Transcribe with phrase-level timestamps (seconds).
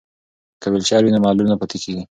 [0.61, 2.01] که ویلچر وي نو معلول نه پاتیږي.